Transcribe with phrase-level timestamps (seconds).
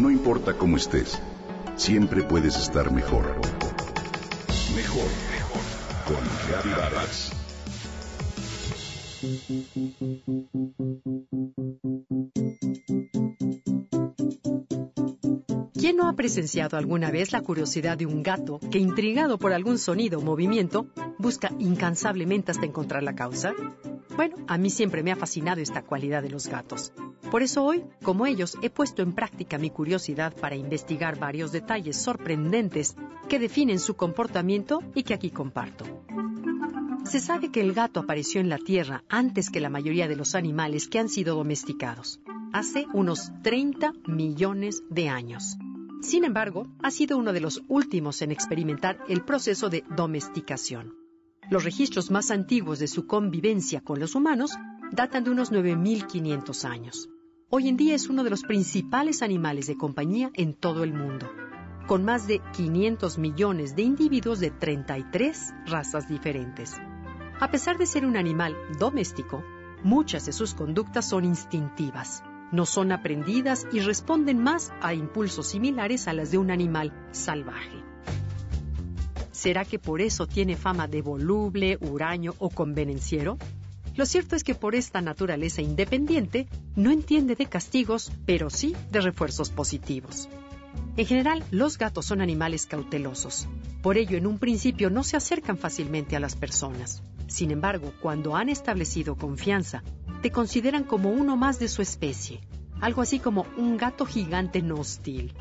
[0.00, 1.20] No importa cómo estés,
[1.76, 3.36] siempre puedes estar mejor.
[4.74, 5.60] Mejor, mejor.
[6.06, 6.16] Con
[6.48, 7.30] Reavivadas.
[15.74, 19.76] ¿Quién no ha presenciado alguna vez la curiosidad de un gato que, intrigado por algún
[19.76, 20.86] sonido o movimiento,
[21.18, 23.52] busca incansablemente hasta encontrar la causa?
[24.16, 26.90] Bueno, a mí siempre me ha fascinado esta cualidad de los gatos.
[27.30, 31.96] Por eso hoy, como ellos, he puesto en práctica mi curiosidad para investigar varios detalles
[31.96, 32.96] sorprendentes
[33.28, 35.84] que definen su comportamiento y que aquí comparto.
[37.04, 40.34] Se sabe que el gato apareció en la Tierra antes que la mayoría de los
[40.34, 42.20] animales que han sido domesticados,
[42.52, 45.56] hace unos 30 millones de años.
[46.02, 50.96] Sin embargo, ha sido uno de los últimos en experimentar el proceso de domesticación.
[51.48, 54.52] Los registros más antiguos de su convivencia con los humanos
[54.90, 57.08] datan de unos 9.500 años.
[57.52, 61.28] Hoy en día es uno de los principales animales de compañía en todo el mundo,
[61.88, 66.76] con más de 500 millones de individuos de 33 razas diferentes.
[67.40, 69.42] A pesar de ser un animal doméstico,
[69.82, 76.06] muchas de sus conductas son instintivas, no son aprendidas y responden más a impulsos similares
[76.06, 77.82] a las de un animal salvaje.
[79.32, 83.38] ¿Será que por eso tiene fama de voluble, huraño o convenenciero?
[84.00, 89.02] Lo cierto es que por esta naturaleza independiente no entiende de castigos, pero sí de
[89.02, 90.30] refuerzos positivos.
[90.96, 93.46] En general, los gatos son animales cautelosos.
[93.82, 97.02] Por ello, en un principio no se acercan fácilmente a las personas.
[97.26, 99.82] Sin embargo, cuando han establecido confianza,
[100.22, 102.40] te consideran como uno más de su especie,
[102.80, 105.34] algo así como un gato gigante no hostil.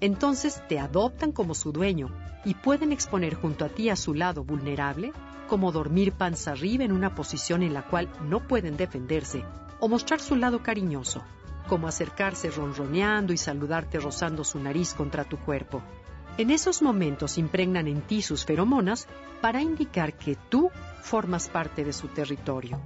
[0.00, 2.10] Entonces te adoptan como su dueño
[2.44, 5.12] y pueden exponer junto a ti a su lado vulnerable
[5.50, 9.44] como dormir panza arriba en una posición en la cual no pueden defenderse,
[9.80, 11.24] o mostrar su lado cariñoso,
[11.68, 15.82] como acercarse ronroneando y saludarte rozando su nariz contra tu cuerpo.
[16.38, 19.08] En esos momentos impregnan en ti sus feromonas
[19.40, 20.70] para indicar que tú
[21.02, 22.80] formas parte de su territorio.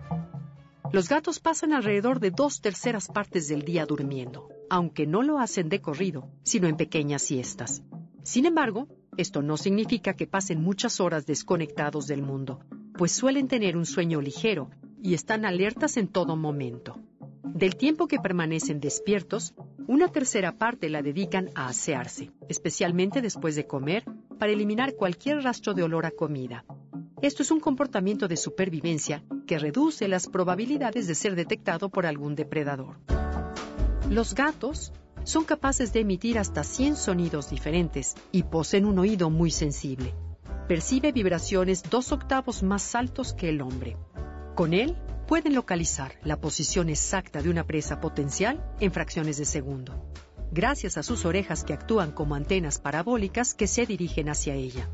[0.91, 5.69] Los gatos pasan alrededor de dos terceras partes del día durmiendo, aunque no lo hacen
[5.69, 7.83] de corrido, sino en pequeñas siestas.
[8.23, 12.61] Sin embargo, esto no significa que pasen muchas horas desconectados del mundo,
[12.97, 14.71] pues suelen tener un sueño ligero
[15.03, 16.99] y están alertas en todo momento.
[17.43, 19.55] Del tiempo que permanecen despiertos,
[19.87, 24.05] una tercera parte la dedican a asearse, especialmente después de comer,
[24.39, 26.65] para eliminar cualquier rastro de olor a comida.
[27.23, 32.35] Esto es un comportamiento de supervivencia que reduce las probabilidades de ser detectado por algún
[32.35, 32.99] depredador.
[34.11, 34.93] Los gatos
[35.25, 40.15] son capaces de emitir hasta 100 sonidos diferentes y poseen un oído muy sensible.
[40.69, 43.97] Percibe vibraciones dos octavos más altos que el hombre.
[44.55, 44.97] Con él
[45.27, 50.11] pueden localizar la posición exacta de una presa potencial en fracciones de segundo,
[50.53, 54.89] gracias a sus orejas que actúan como antenas parabólicas que se dirigen hacia ella.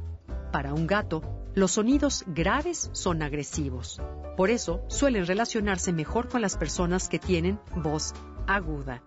[0.53, 1.23] Para un gato,
[1.55, 4.01] los sonidos graves son agresivos.
[4.37, 8.15] Por eso suelen relacionarse mejor con las personas que tienen voz
[8.47, 9.03] aguda.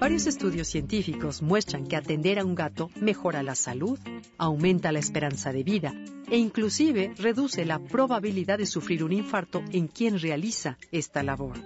[0.00, 3.98] Varios estudios científicos muestran que atender a un gato mejora la salud,
[4.36, 5.92] aumenta la esperanza de vida
[6.30, 11.58] e inclusive reduce la probabilidad de sufrir un infarto en quien realiza esta labor,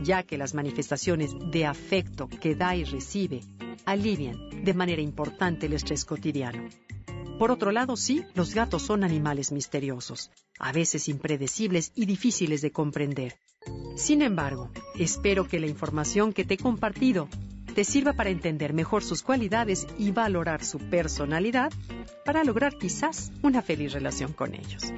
[0.00, 3.40] ya que las manifestaciones de afecto que da y recibe
[3.84, 6.68] alivian de manera importante el estrés cotidiano.
[7.36, 12.70] Por otro lado, sí, los gatos son animales misteriosos, a veces impredecibles y difíciles de
[12.70, 13.38] comprender.
[13.96, 17.28] Sin embargo, espero que la información que te he compartido
[17.72, 21.72] te sirva para entender mejor sus cualidades y valorar su personalidad
[22.24, 24.92] para lograr quizás una feliz relación con ellos.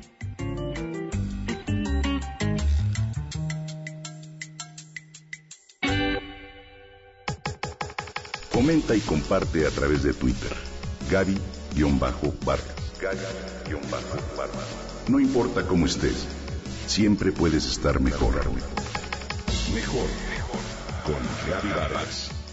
[8.53, 10.53] Comenta y comparte a través de Twitter.
[11.11, 12.75] Gaby-Vargas.
[15.09, 16.27] No importa cómo estés,
[16.87, 18.37] siempre puedes estar mejor.
[19.75, 20.61] Mejor, mejor.
[21.05, 21.21] Con
[21.51, 22.44] Gaby Vargas.